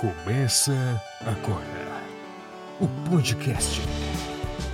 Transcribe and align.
Começa 0.00 0.72
agora 1.20 2.02
o 2.80 2.88
podcast 3.10 3.82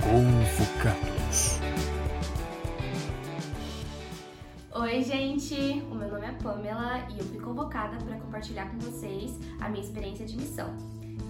Convocados. 0.01 1.59
Oi, 4.73 5.03
gente! 5.03 5.83
O 5.91 5.95
meu 5.95 6.09
nome 6.09 6.27
é 6.27 6.31
Pamela 6.31 7.05
e 7.13 7.19
eu 7.19 7.25
fui 7.25 7.41
convocada 7.41 7.97
para 8.05 8.15
compartilhar 8.15 8.69
com 8.69 8.79
vocês 8.79 9.37
a 9.59 9.67
minha 9.67 9.83
experiência 9.83 10.25
de 10.25 10.37
missão. 10.37 10.73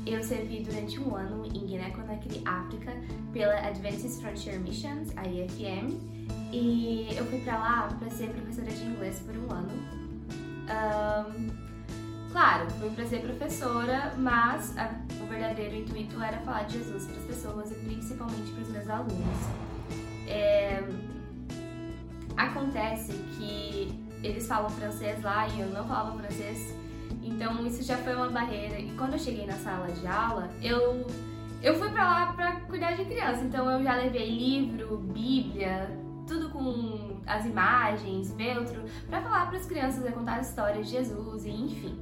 Eu 0.05 0.23
servi 0.23 0.61
durante 0.61 1.00
um 1.00 1.16
ano 1.16 1.43
em 1.48 1.66
Guiné-Conakry, 1.66 2.43
África, 2.45 2.93
pela 3.34 3.55
Adventist 3.68 4.21
Frontier 4.21 4.59
Missions, 4.59 5.09
a 5.18 5.27
IFM, 5.27 5.98
e 6.52 7.07
eu 7.18 7.25
fui 7.25 7.39
para 7.39 7.57
lá 7.57 7.89
para 7.98 8.11
ser 8.11 8.29
professora 8.29 8.70
de 8.70 8.84
inglês 8.86 9.23
por 9.25 9.36
um 9.36 9.52
ano. 9.52 9.73
Um, 10.70 11.66
Claro, 12.32 12.70
fui 12.71 12.89
para 12.89 13.05
ser 13.05 13.21
professora, 13.21 14.14
mas 14.18 14.77
a, 14.77 14.91
o 15.22 15.27
verdadeiro 15.27 15.76
intuito 15.76 16.22
era 16.22 16.38
falar 16.40 16.63
de 16.63 16.77
Jesus 16.77 17.05
para 17.05 17.18
as 17.18 17.23
pessoas 17.23 17.72
e 17.72 17.76
principalmente 17.76 18.52
para 18.52 18.62
os 18.63 18.70
meus 18.70 18.90
alunos. 18.90 19.38
É, 20.27 20.84
acontece 22.35 23.13
que 23.38 23.98
eles 24.21 24.48
falam 24.48 24.70
francês 24.70 25.21
lá 25.23 25.48
e 25.48 25.62
eu 25.62 25.70
não 25.70 25.88
falava 25.88 26.18
francês, 26.18 26.76
então 27.23 27.66
isso 27.66 27.82
já 27.84 27.98
foi 27.98 28.13
uma 28.16 28.30
barreira. 28.30 28.80
E 28.80 28.91
quando 28.98 29.13
eu 29.13 29.20
cheguei 29.20 29.46
na 29.46 29.54
sala 29.54 29.88
de 29.88 30.05
aula, 30.05 30.49
eu 30.62 31.05
eu 31.62 31.73
fui 31.76 31.90
para 31.90 32.04
lá 32.04 32.34
para 32.34 32.52
cuidar 32.62 32.91
de 32.91 33.05
criança, 33.05 33.41
então 33.44 33.70
eu 33.71 33.84
já 33.84 33.96
levei 33.96 34.30
livro, 34.30 34.98
Bíblia, 34.98 35.96
tudo 36.27 36.49
com 36.49 37.17
as 37.26 37.45
imagens, 37.45 38.34
feltro, 38.34 38.84
para 39.09 39.22
falar 39.22 39.48
para 39.48 39.58
as 39.58 39.66
crianças, 39.66 40.05
e 40.05 40.12
contar 40.12 40.41
histórias 40.41 40.88
de 40.88 40.94
Jesus 40.94 41.45
e 41.45 41.49
enfim. 41.49 41.99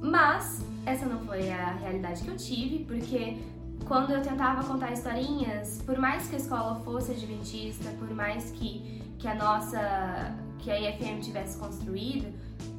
Mas 0.00 0.64
essa 0.84 1.06
não 1.06 1.20
foi 1.20 1.50
a 1.50 1.72
realidade 1.72 2.22
que 2.22 2.28
eu 2.28 2.36
tive, 2.36 2.84
porque 2.84 3.38
quando 3.86 4.12
eu 4.12 4.22
tentava 4.22 4.62
contar 4.64 4.92
historinhas, 4.92 5.82
por 5.84 5.98
mais 5.98 6.28
que 6.28 6.36
a 6.36 6.38
escola 6.38 6.74
fosse 6.84 7.12
adventista, 7.12 7.90
por 7.98 8.10
mais 8.10 8.50
que, 8.50 9.02
que 9.18 9.26
a 9.26 9.34
nossa, 9.34 10.34
que 10.58 10.70
a 10.70 10.78
IFM 10.78 11.20
tivesse 11.20 11.58
construído, 11.58 12.32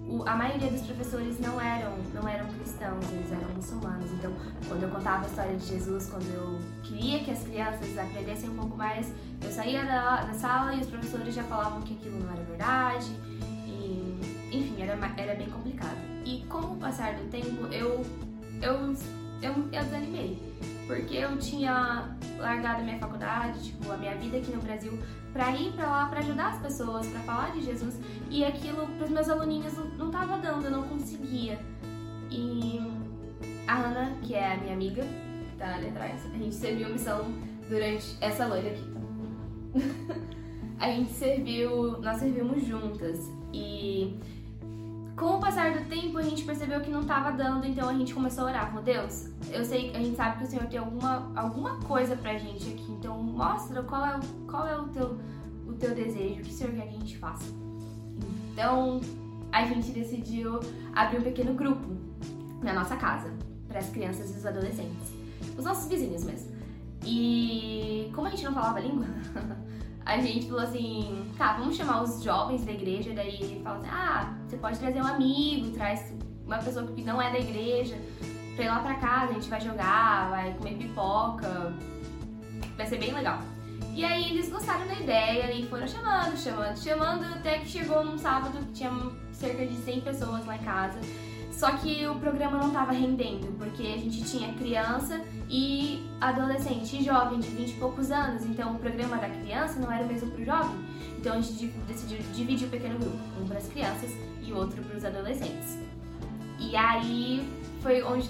o, 0.09 0.27
a 0.27 0.35
maioria 0.35 0.69
dos 0.71 0.81
professores 0.81 1.39
não 1.39 1.61
eram, 1.61 1.97
não 2.13 2.27
eram 2.27 2.47
cristãos, 2.47 3.05
eles 3.11 3.31
eram 3.31 3.47
muçulmanos. 3.55 4.11
Então, 4.13 4.33
quando 4.67 4.83
eu 4.83 4.89
contava 4.89 5.25
a 5.25 5.27
história 5.27 5.55
de 5.55 5.66
Jesus, 5.66 6.09
quando 6.09 6.27
eu 6.33 6.59
queria 6.83 7.19
que 7.19 7.31
as 7.31 7.43
crianças 7.43 7.97
aprendessem 7.97 8.49
um 8.49 8.55
pouco 8.55 8.75
mais, 8.75 9.13
eu 9.41 9.51
saía 9.51 9.85
da, 9.85 10.23
da 10.23 10.33
sala 10.33 10.75
e 10.75 10.81
os 10.81 10.88
professores 10.88 11.33
já 11.33 11.43
falavam 11.43 11.81
que 11.81 11.93
aquilo 11.93 12.19
não 12.19 12.31
era 12.31 12.43
verdade 12.43 13.29
enfim, 14.51 14.81
era, 14.81 14.97
era 15.17 15.35
bem 15.35 15.49
complicado. 15.49 15.97
E 16.25 16.44
com 16.47 16.59
o 16.59 16.75
passar 16.77 17.16
do 17.16 17.29
tempo, 17.29 17.67
eu, 17.71 18.05
eu, 18.61 18.95
eu, 19.41 19.53
eu 19.71 19.83
desanimei. 19.83 20.37
Porque 20.87 21.17
eu 21.17 21.37
tinha 21.37 22.17
largado 22.39 22.81
a 22.81 22.83
minha 22.83 22.97
faculdade, 22.97 23.63
tipo, 23.63 23.91
a 23.91 23.97
minha 23.97 24.15
vida 24.15 24.37
aqui 24.37 24.51
no 24.51 24.61
Brasil, 24.61 24.97
pra 25.31 25.55
ir 25.55 25.71
pra 25.73 25.85
lá, 25.85 26.07
pra 26.07 26.19
ajudar 26.19 26.53
as 26.53 26.61
pessoas, 26.61 27.05
pra 27.07 27.19
falar 27.19 27.51
de 27.51 27.61
Jesus. 27.61 27.99
E 28.29 28.43
aquilo 28.43 28.87
pros 28.97 29.09
meus 29.11 29.29
aluninhos 29.29 29.73
não, 29.97 30.09
tava 30.09 30.37
dando, 30.37 30.65
eu 30.65 30.71
não 30.71 30.83
conseguia. 30.83 31.59
E 32.31 32.81
a 33.67 33.77
Ana, 33.77 34.17
que 34.23 34.33
é 34.33 34.53
a 34.53 34.57
minha 34.57 34.73
amiga, 34.73 35.03
tá 35.57 35.75
ali 35.75 35.89
atrás, 35.89 36.25
a 36.25 36.37
gente 36.37 36.55
serviu 36.55 36.89
missão 36.89 37.25
durante 37.69 38.17
essa 38.19 38.47
loira 38.47 38.69
aqui, 38.69 38.83
a 40.79 40.89
gente 40.89 41.11
serviu, 41.11 42.01
nós 42.01 42.17
servimos 42.17 42.65
juntas. 42.65 43.19
E 43.53 44.17
com 45.20 45.36
o 45.36 45.39
passar 45.39 45.73
do 45.73 45.86
tempo, 45.89 46.17
a 46.17 46.22
gente 46.22 46.44
percebeu 46.45 46.80
que 46.80 46.89
não 46.89 47.02
estava 47.02 47.31
dando, 47.31 47.67
então 47.67 47.89
a 47.89 47.94
gente 47.94 48.14
começou 48.14 48.45
a 48.45 48.48
orar. 48.48 48.67
Falou, 48.70 48.81
Deus, 48.81 49.30
eu 49.52 49.66
sei, 49.66 49.94
a 49.94 50.00
gente 50.00 50.16
sabe 50.16 50.38
que 50.38 50.45
o 50.45 50.48
Senhor 50.48 50.66
tem 50.67 50.80
alguma, 50.80 51.30
alguma 51.36 51.78
coisa 51.81 52.16
pra 52.16 52.38
gente 52.38 52.70
aqui, 52.70 52.89
então 52.94 53.22
mostra 53.22 53.84
qual 53.84 54.06
é, 54.06 54.16
o, 54.16 54.22
qual 54.47 54.66
é 54.66 54.78
o, 54.78 54.88
teu, 54.88 55.19
o 55.68 55.74
teu 55.74 55.94
desejo, 55.94 56.40
o 56.40 56.44
que 56.44 56.50
o 56.50 56.53
Senhor 56.53 56.74
quer 56.74 56.88
que 56.88 56.96
a 56.96 57.00
gente 57.00 57.18
faça. 57.18 57.46
Então, 58.53 59.02
a 59.52 59.66
gente 59.66 59.91
decidiu 59.91 60.62
abrir 60.96 61.19
um 61.19 61.24
pequeno 61.24 61.53
grupo 61.53 61.97
na 62.63 62.74
nossa 62.74 62.96
casa, 62.96 63.29
para 63.68 63.79
as 63.79 63.90
crianças 63.90 64.34
e 64.34 64.38
os 64.38 64.46
adolescentes. 64.46 65.13
Os 65.58 65.66
nossos 65.66 65.90
vizinhos 65.90 66.24
mesmo. 66.24 66.50
E 67.06 68.09
como 68.16 68.28
a 68.28 68.29
gente 68.29 68.46
não 68.46 68.53
falava 68.53 68.79
língua, 68.79 69.06
a 70.09 70.18
gente 70.20 70.47
falou 70.47 70.64
assim, 70.64 71.31
tá, 71.38 71.53
vamos 71.53 71.78
chamar 71.78 72.02
os 72.02 72.24
jovens 72.24 72.66
da 72.66 72.72
igreja, 72.72 73.14
daí 73.14 73.36
ele 73.36 73.62
fala 73.64 73.78
assim, 73.78 73.90
ah, 73.92 74.34
você 74.47 74.58
pode 74.58 74.80
trazer 74.80 75.02
um 75.02 75.06
amigo, 75.06 75.72
traz 75.72 76.12
uma 76.46 76.58
pessoa 76.58 76.88
que 76.88 77.03
não 77.03 77.22
é 77.22 77.31
da 77.31 77.38
igreja 77.38 77.96
pra 78.56 78.66
ir 78.66 78.70
lá 78.70 78.80
pra 78.80 78.96
casa, 78.96 79.31
a 79.31 79.34
gente 79.34 79.50
vai 79.50 79.62
jogar, 79.62 80.30
vai 80.31 80.53
comer 80.56 80.75
pipoca, 80.78 81.74
vai 82.75 82.88
ser 82.88 82.97
bem 82.97 83.14
legal. 83.14 83.40
E 83.94 84.03
aí 84.03 84.31
eles 84.31 84.50
gostaram 84.50 84.88
da 84.88 84.96
ideia 84.96 85.53
e 85.53 85.68
foram 85.68 85.88
chamando, 85.88 86.36
chamando, 86.38 86.78
chamando, 86.78 87.26
até 87.36 87.59
que 87.59 87.68
chegou 87.68 88.03
num 88.03 88.18
sábado 88.18 88.58
que 88.58 88.74
tinha 88.74 88.91
cerca 89.31 89.66
de 89.66 89.76
100 89.76 90.02
pessoas 90.02 90.46
lá 90.46 90.56
em 90.56 90.64
casa. 90.64 91.00
Só 91.59 91.72
que 91.72 92.08
o 92.08 92.16
programa 92.16 92.58
não 92.58 92.70
estava 92.70 92.94
rendendo, 92.94 93.53
porque 93.58 93.84
a 93.84 93.97
gente 93.97 94.24
tinha 94.24 94.53
criança 94.53 95.20
e 95.50 96.09
adolescente 96.22 96.96
e 96.96 97.03
jovem 97.03 97.38
de 97.38 97.50
20 97.50 97.72
e 97.72 97.74
poucos 97.74 98.12
anos, 98.12 98.46
então 98.46 98.75
o 98.75 98.80
programa 98.80 99.18
da 99.18 99.28
criança 99.30 99.78
não 99.78 99.92
era 99.92 100.06
o 100.06 100.08
mesmo 100.08 100.31
para 100.31 100.42
o 100.42 100.46
jovem. 100.46 100.86
Então 101.18 101.34
a 101.34 101.42
gente 101.42 101.68
decidiu 101.86 102.20
dividir 102.34 102.70
o 102.70 102.72
pequeno 102.72 102.97
grupo, 102.97 103.18
um 103.38 103.46
para 103.46 103.58
as 103.58 103.68
crianças 103.68 104.09
e 104.42 104.53
outro 104.53 104.81
para 104.84 104.96
os 104.96 105.03
adolescentes. 105.03 105.78
E 106.58 106.78
aí 106.78 107.46
foi 107.81 108.03
onde 108.03 108.30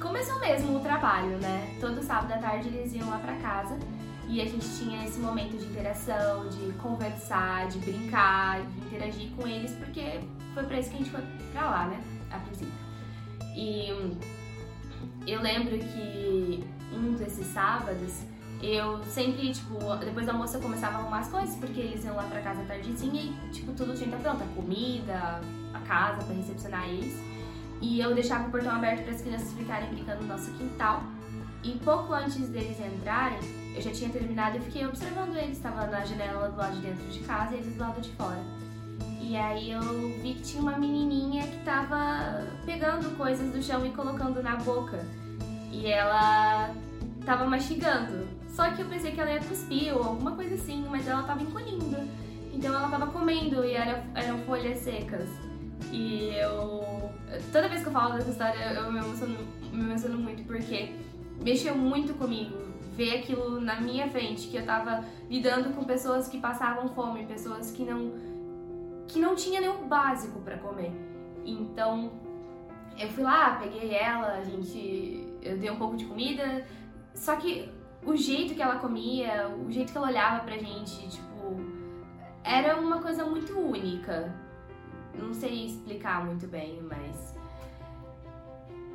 começou 0.00 0.38
mesmo 0.38 0.76
o 0.76 0.80
trabalho, 0.80 1.36
né? 1.38 1.76
Todo 1.80 2.00
sábado 2.00 2.32
à 2.32 2.38
tarde 2.38 2.68
eles 2.68 2.94
iam 2.94 3.10
lá 3.10 3.18
para 3.18 3.34
casa 3.38 3.76
e 4.28 4.40
a 4.40 4.44
gente 4.44 4.68
tinha 4.78 5.04
esse 5.04 5.18
momento 5.18 5.56
de 5.56 5.66
interação, 5.66 6.48
de 6.48 6.72
conversar, 6.74 7.66
de 7.66 7.78
brincar, 7.80 8.60
de 8.60 8.86
interagir 8.86 9.30
com 9.30 9.48
eles, 9.48 9.72
porque 9.72 10.20
foi 10.54 10.62
para 10.62 10.78
isso 10.78 10.90
que 10.90 10.94
a 10.94 10.98
gente 10.98 11.10
foi 11.10 11.22
para 11.52 11.68
lá, 11.68 11.86
né? 11.88 12.17
A 12.30 12.38
princípio. 12.38 12.72
E 13.54 13.88
eu 15.26 15.40
lembro 15.42 15.78
que 15.78 16.64
um 16.92 17.14
desses 17.14 17.46
sábados 17.48 18.22
eu 18.62 19.02
sempre, 19.04 19.52
tipo, 19.52 19.78
depois 19.96 20.26
do 20.26 20.32
almoço 20.32 20.56
eu 20.56 20.60
começava 20.60 20.96
a 20.96 21.00
arrumar 21.00 21.20
as 21.20 21.28
coisas, 21.28 21.54
porque 21.56 21.80
eles 21.80 22.04
iam 22.04 22.16
lá 22.16 22.24
pra 22.24 22.40
casa 22.40 22.62
tardezinha 22.64 23.22
e, 23.22 23.50
tipo, 23.50 23.72
tudo 23.72 23.94
tinha 23.94 24.08
que 24.08 24.16
estar 24.16 24.30
pronto, 24.30 24.42
a 24.42 24.54
comida, 24.54 25.40
a 25.72 25.80
casa 25.86 26.24
pra 26.24 26.34
recepcionar 26.34 26.88
eles. 26.88 27.14
E 27.80 28.00
eu 28.00 28.14
deixava 28.14 28.48
o 28.48 28.50
portão 28.50 28.72
aberto 28.72 29.04
para 29.04 29.14
as 29.14 29.22
crianças 29.22 29.52
ficarem 29.52 29.88
brincando 29.90 30.22
no 30.22 30.28
nosso 30.28 30.50
quintal. 30.52 31.04
E 31.62 31.72
pouco 31.84 32.12
antes 32.12 32.48
deles 32.48 32.80
entrarem, 32.80 33.38
eu 33.76 33.80
já 33.80 33.92
tinha 33.92 34.10
terminado 34.10 34.56
e 34.56 34.60
fiquei 34.60 34.84
observando 34.86 35.36
eles. 35.36 35.56
Estava 35.56 35.86
na 35.86 36.04
janela 36.04 36.48
do 36.48 36.56
lado 36.56 36.74
de 36.74 36.82
dentro 36.82 37.06
de 37.06 37.20
casa 37.20 37.54
e 37.54 37.58
eles 37.58 37.74
do 37.74 37.80
lado 37.80 38.00
de 38.00 38.10
fora. 38.10 38.42
E 39.20 39.36
aí 39.36 39.72
eu 39.72 39.80
vi 40.22 40.34
que 40.34 40.42
tinha 40.42 40.62
uma 40.62 40.78
menininha 40.78 41.46
que 41.46 41.58
tava 41.64 42.46
pegando 42.64 43.16
coisas 43.16 43.52
do 43.52 43.62
chão 43.62 43.84
e 43.84 43.90
colocando 43.90 44.42
na 44.42 44.56
boca. 44.56 45.04
E 45.72 45.86
ela 45.86 46.74
tava 47.24 47.44
mastigando. 47.44 48.26
Só 48.48 48.70
que 48.70 48.82
eu 48.82 48.88
pensei 48.88 49.12
que 49.12 49.20
ela 49.20 49.30
ia 49.30 49.40
cuspir 49.40 49.94
ou 49.94 50.02
alguma 50.02 50.32
coisa 50.32 50.54
assim, 50.54 50.86
mas 50.88 51.06
ela 51.06 51.22
tava 51.22 51.42
engolindo. 51.42 51.96
Então 52.52 52.74
ela 52.74 52.88
tava 52.88 53.06
comendo 53.08 53.64
e 53.64 53.74
era, 53.74 54.04
eram 54.14 54.38
folhas 54.38 54.78
secas. 54.78 55.28
E 55.92 56.30
eu. 56.34 57.10
Toda 57.52 57.68
vez 57.68 57.82
que 57.82 57.88
eu 57.88 57.92
falo 57.92 58.14
dessa 58.14 58.30
história, 58.30 58.72
eu 58.72 58.90
me 58.90 58.98
emociono, 58.98 59.36
me 59.72 59.82
emociono 59.82 60.18
muito 60.18 60.42
porque 60.44 60.92
mexeu 61.42 61.76
muito 61.76 62.14
comigo 62.14 62.68
ver 62.96 63.18
aquilo 63.18 63.60
na 63.60 63.80
minha 63.80 64.08
frente, 64.08 64.48
que 64.48 64.56
eu 64.56 64.66
tava 64.66 65.04
lidando 65.30 65.70
com 65.70 65.84
pessoas 65.84 66.26
que 66.26 66.38
passavam 66.38 66.88
fome, 66.88 67.24
pessoas 67.26 67.70
que 67.70 67.84
não 67.84 68.12
que 69.08 69.18
não 69.18 69.34
tinha 69.34 69.60
nenhum 69.60 69.88
básico 69.88 70.38
para 70.40 70.58
comer. 70.58 70.92
Então, 71.44 72.12
eu 72.98 73.08
fui 73.08 73.24
lá, 73.24 73.56
peguei 73.56 73.94
ela, 73.94 74.34
a 74.34 74.44
gente, 74.44 75.26
eu 75.42 75.56
dei 75.56 75.70
um 75.70 75.76
pouco 75.76 75.96
de 75.96 76.04
comida, 76.04 76.66
só 77.14 77.36
que 77.36 77.72
o 78.04 78.14
jeito 78.14 78.54
que 78.54 78.62
ela 78.62 78.76
comia, 78.76 79.48
o 79.48 79.72
jeito 79.72 79.90
que 79.90 79.98
ela 79.98 80.08
olhava 80.08 80.44
pra 80.44 80.58
gente, 80.58 81.08
tipo, 81.08 81.56
era 82.44 82.78
uma 82.78 83.00
coisa 83.00 83.24
muito 83.24 83.58
única. 83.58 84.32
Não 85.14 85.32
sei 85.32 85.66
explicar 85.66 86.24
muito 86.24 86.46
bem, 86.46 86.80
mas 86.82 87.36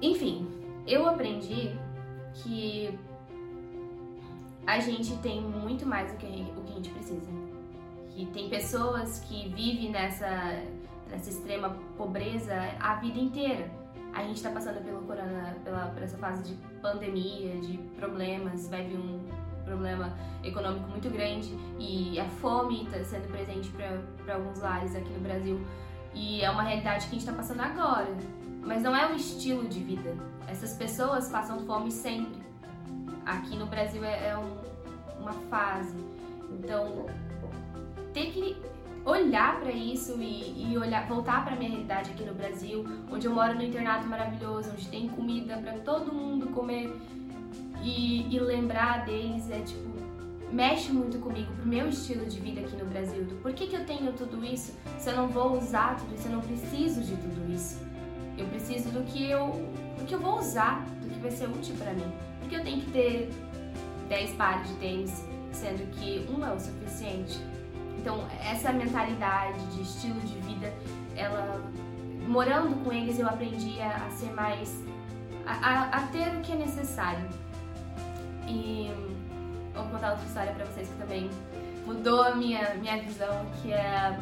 enfim, 0.01 0.47
eu 0.85 1.07
aprendi 1.07 1.71
que 2.35 2.97
a 4.65 4.79
gente 4.79 5.17
tem 5.17 5.41
muito 5.41 5.85
mais 5.85 6.11
do 6.11 6.17
que 6.17 6.25
o 6.25 6.61
que 6.61 6.71
a 6.71 6.75
gente 6.75 6.89
precisa 6.89 7.31
que 8.13 8.25
tem 8.27 8.50
pessoas 8.50 9.19
que 9.21 9.50
vivem 9.50 9.92
nessa, 9.92 10.62
nessa 11.10 11.30
extrema 11.30 11.75
pobreza 11.98 12.54
a 12.80 12.95
vida 12.95 13.19
inteira. 13.19 13.69
A 14.13 14.21
gente 14.21 14.36
está 14.36 14.51
passando 14.51 14.83
pelo 14.83 15.01
corona, 15.01 15.57
pela, 15.63 15.88
por 15.88 16.04
essa 16.04 16.18
fase 16.18 16.44
de 16.44 16.54
pandemia, 16.81 17.60
de 17.62 17.77
problemas, 17.98 18.69
vai 18.69 18.83
vir 18.83 18.98
um 18.98 19.19
problema 19.65 20.13
econômico 20.44 20.88
muito 20.89 21.10
grande 21.10 21.57
e 21.80 22.19
a 22.19 22.25
fome 22.25 22.83
está 22.83 23.04
sendo 23.04 23.27
presente 23.30 23.71
para 23.71 24.36
alguns 24.36 24.60
lares 24.60 24.95
aqui 24.95 25.10
no 25.10 25.19
Brasil. 25.21 25.60
E 26.13 26.42
é 26.42 26.50
uma 26.51 26.62
realidade 26.62 27.06
que 27.06 27.15
a 27.15 27.19
gente 27.19 27.27
está 27.27 27.33
passando 27.33 27.62
agora. 27.62 28.13
mas 28.62 28.81
não 28.83 28.95
é 28.95 29.06
um 29.07 29.15
estilo 29.15 29.68
de 29.68 29.80
vida. 29.80 30.15
Essas 30.48 30.75
pessoas 30.77 31.27
passam 31.30 31.65
fome 31.65 31.92
sempre. 31.92 32.42
Aqui 33.25 33.57
no 33.57 33.65
Brasil 33.65 34.04
é, 34.04 34.30
é 34.30 34.38
um, 34.38 34.57
uma 35.19 35.33
fase. 35.50 35.98
Então, 36.51 37.07
que 38.33 38.57
olhar 39.06 39.59
para 39.59 39.71
isso 39.71 40.18
e, 40.19 40.71
e, 40.71 40.77
olhar, 40.77 41.07
voltar 41.07 41.44
para 41.44 41.56
minha 41.56 41.69
realidade 41.69 42.12
aqui 42.12 42.24
no 42.24 42.33
Brasil, 42.33 42.85
onde 43.12 43.27
eu 43.27 43.33
moro 43.33 43.53
no 43.56 43.63
internato 43.63 44.07
maravilhoso, 44.07 44.71
onde 44.71 44.88
tem 44.88 45.07
comida 45.09 45.57
para 45.57 45.74
todo 45.80 46.13
mundo 46.13 46.47
comer 46.47 46.95
e, 47.81 48.33
e, 48.33 48.39
lembrar 48.39 49.06
deles 49.06 49.50
é 49.51 49.59
tipo 49.59 49.94
mexe 50.51 50.91
muito 50.91 51.18
comigo 51.18 51.51
pro 51.53 51.65
meu 51.65 51.89
estilo 51.89 52.27
de 52.27 52.39
vida 52.39 52.62
aqui 52.62 52.75
no 52.75 52.85
Brasil. 52.85 53.24
Do 53.24 53.35
por 53.41 53.53
que, 53.53 53.68
que 53.68 53.75
eu 53.75 53.85
tenho 53.85 54.13
tudo 54.13 54.45
isso 54.45 54.77
se 55.00 55.09
eu 55.09 55.15
não 55.15 55.27
vou 55.27 55.57
usar 55.57 55.95
tudo 55.97 56.13
isso? 56.13 56.27
Eu 56.27 56.33
não 56.33 56.41
preciso 56.41 57.01
de 57.01 57.15
tudo 57.15 57.51
isso. 57.51 57.81
Eu 58.38 58.45
preciso 58.47 58.89
do 58.89 59.03
que 59.03 59.29
eu, 59.29 59.47
do 59.97 60.06
que 60.06 60.13
eu 60.13 60.19
vou 60.19 60.38
usar, 60.38 60.86
do 61.01 61.09
que 61.09 61.19
vai 61.19 61.31
ser 61.31 61.47
útil 61.47 61.75
para 61.75 61.94
mim. 61.94 62.06
Porque 62.39 62.56
eu 62.56 62.63
tenho 62.63 62.81
que 62.81 62.91
ter 62.91 63.29
10 64.07 64.31
pares 64.36 64.68
de 64.68 64.75
tênis, 64.75 65.25
sendo 65.51 65.89
que 65.91 66.24
um 66.31 66.45
é 66.45 66.53
o 66.53 66.59
suficiente. 66.59 67.39
Então, 68.03 68.27
essa 68.45 68.73
mentalidade 68.73 69.65
de 69.67 69.81
estilo 69.81 70.19
de 70.19 70.38
vida, 70.39 70.73
ela 71.15 71.63
morando 72.27 72.83
com 72.83 72.91
eles 72.91 73.17
eu 73.17 73.25
aprendi 73.25 73.79
a, 73.79 74.07
a 74.07 74.09
ser 74.09 74.33
mais 74.33 74.83
a, 75.45 75.53
a, 75.53 75.83
a, 75.83 76.07
ter 76.07 76.27
o 76.35 76.41
que 76.41 76.51
é 76.51 76.55
necessário. 76.55 77.25
E 78.45 78.91
vou 79.73 79.85
contar 79.85 80.11
outra 80.11 80.25
história 80.25 80.51
para 80.51 80.65
vocês 80.65 80.89
que 80.89 80.95
também 80.95 81.29
mudou 81.85 82.23
a 82.23 82.35
minha, 82.35 82.73
minha 82.73 83.01
visão, 83.01 83.45
que 83.61 83.71
é 83.71 84.19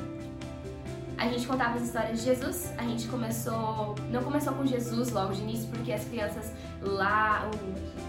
a 1.18 1.28
gente 1.28 1.48
contava 1.48 1.76
as 1.78 1.82
histórias 1.82 2.20
de 2.20 2.26
Jesus. 2.26 2.72
A 2.78 2.84
gente 2.84 3.08
começou, 3.08 3.96
não 4.12 4.24
começou 4.24 4.54
com 4.54 4.64
Jesus 4.64 5.12
logo 5.12 5.34
de 5.34 5.42
início, 5.42 5.68
porque 5.70 5.92
as 5.92 6.06
crianças 6.06 6.54
lá, 6.84 7.50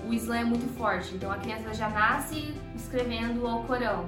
o, 0.04 0.10
o 0.10 0.12
Islã 0.12 0.36
é 0.36 0.44
muito 0.44 0.66
forte, 0.76 1.14
então 1.14 1.32
a 1.32 1.36
criança 1.36 1.72
já 1.72 1.88
nasce 1.88 2.54
escrevendo 2.76 3.46
o 3.46 3.64
Corão. 3.64 4.06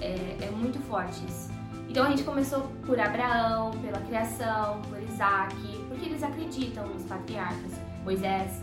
É, 0.00 0.46
é 0.46 0.50
muito 0.50 0.78
forte 0.80 1.24
isso. 1.26 1.50
Então 1.88 2.06
a 2.06 2.10
gente 2.10 2.24
começou 2.24 2.62
por 2.86 2.98
Abraão, 2.98 3.70
pela 3.82 3.98
criação, 4.00 4.80
por 4.88 5.02
Isaac, 5.02 5.54
porque 5.88 6.06
eles 6.06 6.22
acreditam 6.22 6.86
nos 6.86 7.04
patriarcas, 7.04 7.72
Moisés. 8.02 8.62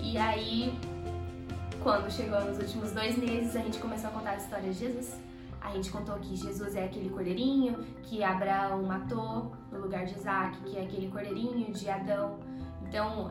E 0.00 0.18
aí, 0.18 0.76
quando 1.82 2.10
chegou 2.10 2.40
nos 2.44 2.58
últimos 2.58 2.92
dois 2.92 3.16
meses, 3.16 3.54
a 3.54 3.60
gente 3.60 3.78
começou 3.78 4.10
a 4.10 4.12
contar 4.12 4.30
a 4.30 4.36
história 4.36 4.72
de 4.72 4.78
Jesus. 4.78 5.20
A 5.60 5.70
gente 5.70 5.90
contou 5.90 6.16
que 6.16 6.34
Jesus 6.34 6.74
é 6.74 6.84
aquele 6.84 7.10
cordeirinho 7.10 7.84
que 8.02 8.22
Abraão 8.22 8.82
matou 8.82 9.52
no 9.70 9.80
lugar 9.80 10.04
de 10.06 10.14
Isaac, 10.14 10.58
que 10.62 10.76
é 10.78 10.82
aquele 10.82 11.08
cordeirinho 11.08 11.72
de 11.72 11.88
Adão. 11.88 12.38
Então, 12.82 13.30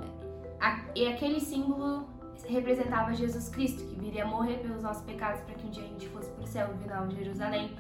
e 0.95 1.07
aquele 1.07 1.39
símbolo 1.39 2.07
representava 2.45 3.13
Jesus 3.13 3.49
Cristo, 3.49 3.83
que 3.85 3.95
viria 3.95 4.25
morrer 4.25 4.57
pelos 4.57 4.81
nossos 4.81 5.03
pecados 5.03 5.41
para 5.41 5.55
que 5.55 5.65
um 5.65 5.69
dia 5.69 5.83
a 5.83 5.87
gente 5.87 6.07
fosse 6.09 6.29
para 6.31 6.43
o 6.43 6.47
céu, 6.47 6.69
vir 6.75 7.07
de 7.07 7.23
Jerusalém. 7.23 7.75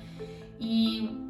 E 0.59 1.27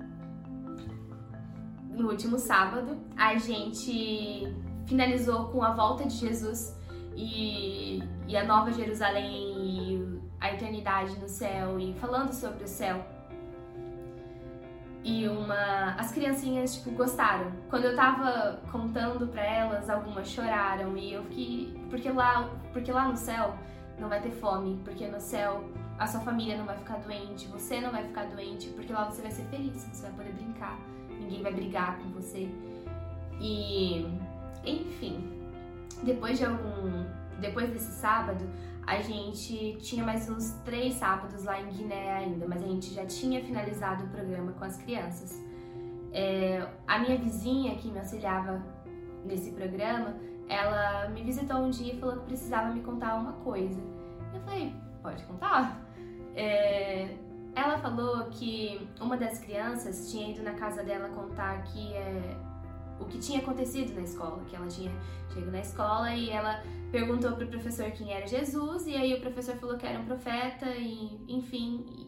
no 1.90 2.10
último 2.10 2.38
sábado, 2.38 2.98
a 3.16 3.36
gente 3.38 4.48
finalizou 4.86 5.46
com 5.50 5.64
a 5.64 5.74
volta 5.74 6.06
de 6.06 6.16
Jesus 6.16 6.76
e, 7.16 8.02
e 8.28 8.38
a 8.38 8.46
nova 8.46 8.72
Jerusalém 8.72 9.54
e 9.58 10.22
a 10.40 10.54
eternidade 10.54 11.18
no 11.20 11.28
céu 11.28 11.80
e 11.80 11.94
falando 11.96 12.32
sobre 12.32 12.64
o 12.64 12.68
céu. 12.68 13.17
E 15.04 15.28
uma. 15.28 15.92
As 15.98 16.12
criancinhas, 16.12 16.76
tipo, 16.76 16.92
gostaram. 16.92 17.52
Quando 17.70 17.86
eu 17.86 17.96
tava 17.96 18.62
contando 18.72 19.28
pra 19.28 19.44
elas, 19.44 19.90
algumas 19.90 20.28
choraram. 20.28 20.98
E 20.98 21.14
eu 21.14 21.24
fiquei. 21.24 21.80
Porque 21.90 22.12
lá, 22.12 22.50
porque 22.74 22.92
lá 22.92 23.08
no 23.08 23.16
céu 23.16 23.56
não 24.00 24.10
vai 24.10 24.22
ter 24.22 24.32
fome. 24.32 24.80
Porque 24.84 25.08
no 25.08 25.20
céu 25.20 25.64
a 25.98 26.06
sua 26.06 26.22
família 26.22 26.58
não 26.58 26.66
vai 26.66 26.78
ficar 26.78 26.98
doente. 26.98 27.48
Você 27.48 27.80
não 27.80 27.92
vai 27.92 28.04
ficar 28.04 28.26
doente. 28.26 28.70
Porque 28.70 28.92
lá 28.92 29.06
você 29.06 29.22
vai 29.22 29.32
ser 29.32 29.44
feliz. 29.46 29.84
Você 29.84 30.04
vai 30.04 30.12
poder 30.12 30.34
brincar. 30.34 30.78
Ninguém 31.10 31.42
vai 31.42 31.54
brigar 31.54 31.98
com 32.00 32.10
você. 32.10 32.50
E. 33.40 34.06
Enfim. 34.66 35.38
Depois 36.04 36.38
de 36.38 36.46
algum. 36.46 37.06
Depois 37.40 37.70
desse 37.70 37.92
sábado, 37.92 38.44
a 38.88 39.02
gente 39.02 39.76
tinha 39.82 40.02
mais 40.02 40.30
uns 40.30 40.52
três 40.64 40.94
sábados 40.94 41.44
lá 41.44 41.60
em 41.60 41.68
Guiné 41.68 42.10
ainda, 42.14 42.48
mas 42.48 42.64
a 42.64 42.68
gente 42.68 42.94
já 42.94 43.06
tinha 43.06 43.44
finalizado 43.44 44.06
o 44.06 44.08
programa 44.08 44.54
com 44.54 44.64
as 44.64 44.78
crianças. 44.78 45.44
É, 46.14 46.66
a 46.88 46.98
minha 46.98 47.18
vizinha 47.18 47.76
que 47.76 47.90
me 47.90 48.00
auxiliava 48.00 48.64
nesse 49.26 49.52
programa, 49.52 50.16
ela 50.48 51.10
me 51.10 51.22
visitou 51.22 51.58
um 51.58 51.70
dia 51.70 51.96
e 51.96 52.00
falou 52.00 52.16
que 52.16 52.28
precisava 52.28 52.74
me 52.74 52.80
contar 52.80 53.16
uma 53.16 53.34
coisa. 53.34 53.78
Eu 54.34 54.40
falei, 54.40 54.74
pode 55.04 55.22
contar? 55.26 55.82
É, 56.34 57.14
ela 57.54 57.78
falou 57.80 58.28
que 58.28 58.88
uma 59.02 59.18
das 59.18 59.38
crianças 59.40 60.10
tinha 60.10 60.32
ido 60.32 60.42
na 60.44 60.54
casa 60.54 60.82
dela 60.82 61.10
contar 61.10 61.62
que 61.64 61.94
é, 61.94 62.38
o 63.00 63.06
que 63.06 63.20
tinha 63.20 63.40
acontecido 63.40 63.94
na 63.94 64.02
escola, 64.02 64.44
que 64.46 64.56
ela 64.56 64.68
tinha 64.68 64.92
chegado 65.34 65.52
na 65.52 65.60
escola 65.60 66.14
e 66.14 66.30
ela 66.30 66.64
perguntou 66.92 67.34
para 67.34 67.46
o 67.46 67.48
professor 67.48 67.92
quem 67.92 68.14
era 68.14 68.26
Jesus 68.26 68.88
e 68.88 68.96
aí 68.96 69.14
o 69.14 69.22
professor 69.22 69.56
falou 69.58 69.78
que 69.78 69.86
era 69.86 70.00
um 70.00 70.06
profeta 70.06 70.68
e 70.70 71.20
enfim. 71.28 71.86
E... 71.90 72.08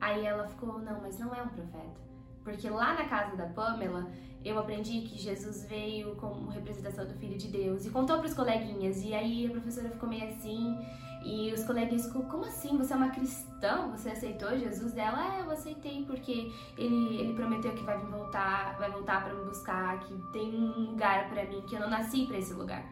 Aí 0.00 0.26
ela 0.26 0.46
ficou, 0.46 0.78
não, 0.78 1.00
mas 1.00 1.18
não 1.18 1.34
é 1.34 1.42
um 1.42 1.48
profeta. 1.48 2.06
Porque 2.44 2.68
lá 2.68 2.94
na 2.94 3.06
casa 3.06 3.34
da 3.34 3.46
Pamela, 3.46 4.08
eu 4.44 4.58
aprendi 4.58 5.00
que 5.00 5.18
Jesus 5.18 5.64
veio 5.64 6.14
como 6.16 6.48
representação 6.48 7.04
do 7.04 7.14
Filho 7.14 7.36
de 7.36 7.48
Deus 7.48 7.84
e 7.84 7.90
contou 7.90 8.18
para 8.18 8.26
os 8.26 8.34
coleguinhas. 8.34 9.02
E 9.02 9.12
aí 9.14 9.46
a 9.46 9.50
professora 9.50 9.90
ficou 9.90 10.08
meio 10.08 10.28
assim, 10.28 10.78
e 11.26 11.52
os 11.52 11.64
coleguinhas 11.64 12.06
ficou, 12.06 12.22
como 12.26 12.44
assim? 12.44 12.78
Você 12.78 12.92
é 12.92 12.96
uma 12.96 13.10
cristã? 13.10 13.88
Você 13.90 14.10
aceitou 14.10 14.56
Jesus 14.56 14.92
dela? 14.92 15.34
É, 15.34 15.40
eu 15.40 15.50
aceitei 15.50 16.04
porque 16.06 16.52
ele, 16.78 17.20
ele 17.20 17.34
prometeu 17.34 17.74
que 17.74 17.82
vai 17.82 17.98
voltar, 17.98 18.78
vai 18.78 18.88
voltar 18.92 19.24
para 19.24 19.34
me 19.34 19.44
buscar, 19.44 19.98
que 19.98 20.14
tem 20.32 20.54
um 20.54 20.90
lugar 20.92 21.28
para 21.28 21.44
mim, 21.44 21.62
que 21.62 21.74
eu 21.74 21.80
não 21.80 21.90
nasci 21.90 22.26
para 22.26 22.38
esse 22.38 22.54
lugar. 22.54 22.88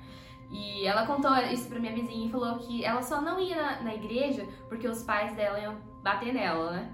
E 0.50 0.84
ela 0.84 1.06
contou 1.06 1.32
isso 1.52 1.68
pra 1.68 1.78
minha 1.78 1.94
vizinha 1.94 2.26
e 2.26 2.30
falou 2.30 2.58
que 2.58 2.84
ela 2.84 3.02
só 3.02 3.20
não 3.20 3.38
ia 3.38 3.54
na, 3.54 3.82
na 3.82 3.94
igreja 3.94 4.44
porque 4.68 4.88
os 4.88 5.04
pais 5.04 5.32
dela 5.36 5.60
iam 5.60 5.76
bater 6.02 6.34
nela, 6.34 6.72
né? 6.72 6.92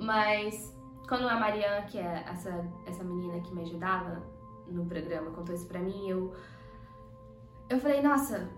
Mas 0.00 0.74
quando 1.06 1.28
a 1.28 1.38
Mariana, 1.38 1.82
que 1.82 1.98
é 1.98 2.24
essa, 2.26 2.66
essa 2.86 3.04
menina 3.04 3.38
que 3.40 3.54
me 3.54 3.60
ajudava 3.60 4.22
no 4.66 4.86
programa, 4.86 5.32
contou 5.32 5.54
isso 5.54 5.66
pra 5.66 5.80
mim, 5.80 6.08
eu, 6.08 6.34
eu 7.68 7.78
falei, 7.78 8.00
nossa, 8.00 8.48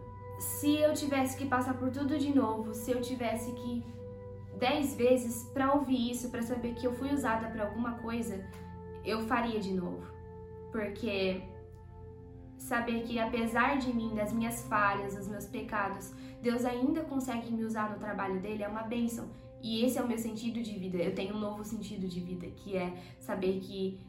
se 0.40 0.76
eu 0.76 0.94
tivesse 0.94 1.37
que 1.37 1.47
passar 1.47 1.75
por 1.75 1.90
tudo 1.90 2.18
de 2.18 2.35
novo, 2.35 2.73
se 2.73 2.90
eu 2.90 3.00
tivesse 3.02 3.52
que 3.52 3.85
dez 4.59 4.94
vezes 4.94 5.44
para 5.52 5.75
ouvir 5.75 6.11
isso, 6.11 6.30
para 6.30 6.42
saber 6.42 6.75
que 6.75 6.87
eu 6.87 6.94
fui 6.94 7.12
usada 7.12 7.49
para 7.49 7.66
alguma 7.66 7.99
coisa, 7.99 8.42
eu 9.04 9.20
faria 9.26 9.61
de 9.61 9.73
novo. 9.73 10.02
Porque 10.73 11.42
saber 12.56 13.02
que 13.02 13.18
apesar 13.18 13.76
de 13.78 13.92
mim, 13.92 14.14
das 14.14 14.32
minhas 14.32 14.62
falhas, 14.64 15.14
dos 15.14 15.28
meus 15.28 15.47
pecados, 15.47 16.12
Deus 16.40 16.64
ainda 16.64 17.02
consegue 17.02 17.52
me 17.52 17.64
usar 17.64 17.90
no 17.90 17.99
trabalho 17.99 18.40
dele 18.40 18.62
é 18.62 18.68
uma 18.68 18.82
bênção. 18.82 19.28
E 19.62 19.85
esse 19.85 19.99
é 19.99 20.02
o 20.02 20.09
meu 20.09 20.16
sentido 20.16 20.62
de 20.62 20.78
vida. 20.78 20.97
Eu 20.97 21.14
tenho 21.14 21.35
um 21.35 21.38
novo 21.38 21.62
sentido 21.64 22.09
de 22.09 22.18
vida, 22.18 22.47
que 22.47 22.78
é 22.78 22.94
saber 23.18 23.61
que 23.61 24.00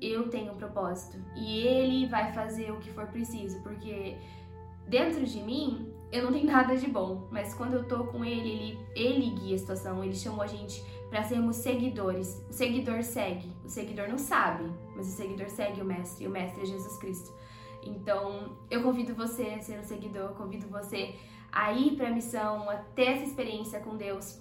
eu 0.00 0.28
tenho 0.28 0.52
um 0.52 0.56
propósito 0.56 1.18
e 1.36 1.58
ele 1.58 2.06
vai 2.06 2.32
fazer 2.32 2.72
o 2.72 2.78
que 2.78 2.90
for 2.90 3.06
preciso, 3.06 3.60
porque 3.62 4.16
dentro 4.88 5.24
de 5.24 5.40
mim 5.42 5.92
eu 6.10 6.24
não 6.24 6.32
tenho 6.32 6.46
nada 6.50 6.76
de 6.76 6.88
bom, 6.88 7.28
mas 7.30 7.54
quando 7.54 7.74
eu 7.74 7.84
tô 7.84 8.04
com 8.04 8.24
ele, 8.24 8.48
ele, 8.48 8.78
ele 8.94 9.30
guia 9.30 9.56
a 9.56 9.58
situação, 9.58 10.02
ele 10.02 10.14
chamou 10.14 10.42
a 10.42 10.46
gente 10.46 10.82
para 11.10 11.22
sermos 11.22 11.56
seguidores. 11.56 12.44
O 12.48 12.52
seguidor 12.52 13.02
segue, 13.02 13.50
o 13.64 13.68
seguidor 13.68 14.08
não 14.08 14.18
sabe, 14.18 14.70
mas 14.96 15.06
o 15.08 15.16
seguidor 15.16 15.48
segue 15.48 15.80
o 15.80 15.84
mestre, 15.84 16.24
e 16.24 16.28
o 16.28 16.30
mestre 16.30 16.62
é 16.62 16.66
Jesus 16.66 16.96
Cristo. 16.98 17.32
Então, 17.82 18.56
eu 18.70 18.82
convido 18.82 19.14
você 19.14 19.54
a 19.58 19.60
ser 19.60 19.78
um 19.78 19.84
seguidor, 19.84 20.30
convido 20.30 20.66
você 20.68 21.14
a 21.50 21.72
ir 21.72 21.96
para 21.96 22.08
a 22.08 22.10
missão, 22.10 22.68
a 22.68 22.76
ter 22.76 23.04
essa 23.04 23.24
experiência 23.24 23.80
com 23.80 23.96
Deus, 23.96 24.40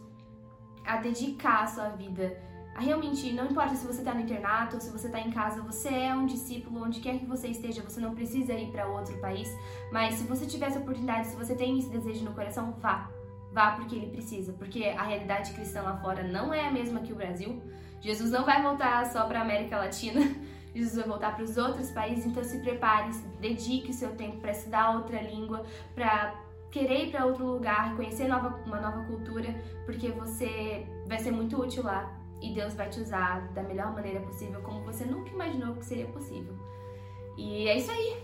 a 0.85 0.97
dedicar 0.97 1.63
a 1.63 1.67
sua 1.67 1.89
vida 1.89 2.41
realmente, 2.79 3.31
não 3.33 3.45
importa 3.45 3.75
se 3.75 3.85
você 3.85 3.99
está 3.99 4.13
no 4.13 4.21
internato 4.21 4.75
ou 4.75 4.81
se 4.81 4.91
você 4.91 5.07
está 5.07 5.19
em 5.19 5.31
casa, 5.31 5.61
você 5.61 5.89
é 5.89 6.13
um 6.13 6.25
discípulo 6.25 6.83
onde 6.83 6.99
quer 6.99 7.17
que 7.17 7.25
você 7.25 7.47
esteja, 7.47 7.81
você 7.81 7.99
não 7.99 8.13
precisa 8.13 8.53
ir 8.53 8.71
para 8.71 8.87
outro 8.87 9.17
país, 9.19 9.49
mas 9.91 10.15
se 10.15 10.23
você 10.25 10.45
tiver 10.45 10.67
essa 10.67 10.79
oportunidade, 10.79 11.27
se 11.27 11.35
você 11.35 11.55
tem 11.55 11.79
esse 11.79 11.89
desejo 11.89 12.23
no 12.23 12.33
coração, 12.33 12.73
vá. 12.79 13.09
Vá 13.51 13.71
porque 13.71 13.95
ele 13.95 14.07
precisa, 14.07 14.53
porque 14.53 14.83
a 14.85 15.03
realidade 15.03 15.53
cristã 15.53 15.81
lá 15.81 15.97
fora 15.97 16.23
não 16.23 16.53
é 16.53 16.67
a 16.67 16.71
mesma 16.71 16.99
que 16.99 17.11
o 17.11 17.15
Brasil. 17.15 17.61
Jesus 17.99 18.29
não 18.29 18.45
vai 18.45 18.61
voltar 18.61 19.05
só 19.07 19.25
para 19.25 19.39
a 19.39 19.41
América 19.41 19.77
Latina. 19.77 20.21
Jesus 20.75 20.95
vai 20.97 21.07
voltar 21.07 21.35
para 21.35 21.43
os 21.43 21.57
outros 21.57 21.89
países, 21.89 22.27
então 22.27 22.43
se 22.43 22.59
prepare, 22.59 23.09
dedique 23.39 23.89
o 23.89 23.93
seu 23.93 24.15
tempo 24.15 24.37
para 24.37 24.51
estudar 24.51 24.91
outra 24.91 25.19
língua, 25.19 25.65
para 25.95 26.35
querer 26.69 27.07
ir 27.07 27.11
para 27.11 27.25
outro 27.25 27.43
lugar, 27.43 27.95
conhecer 27.95 28.27
nova, 28.27 28.61
uma 28.67 28.79
nova 28.79 29.03
cultura, 29.05 29.49
porque 29.85 30.11
você 30.11 30.85
vai 31.07 31.17
ser 31.17 31.31
muito 31.31 31.59
útil 31.59 31.83
lá 31.83 32.26
e 32.41 32.53
Deus 32.53 32.73
vai 32.75 32.89
te 32.89 32.99
usar 32.99 33.47
da 33.53 33.63
melhor 33.63 33.93
maneira 33.93 34.19
possível, 34.21 34.61
como 34.61 34.81
você 34.81 35.05
nunca 35.05 35.29
imaginou 35.29 35.75
que 35.75 35.85
seria 35.85 36.07
possível. 36.07 36.53
E 37.37 37.67
é 37.67 37.77
isso 37.77 37.91
aí. 37.91 38.17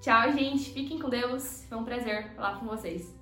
Tchau, 0.00 0.32
gente. 0.32 0.72
Fiquem 0.72 0.98
com 0.98 1.08
Deus. 1.08 1.64
Foi 1.68 1.76
um 1.78 1.84
prazer 1.84 2.32
falar 2.34 2.58
com 2.58 2.66
vocês. 2.66 3.14